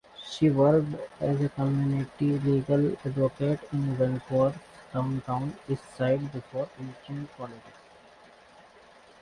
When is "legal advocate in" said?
2.39-3.95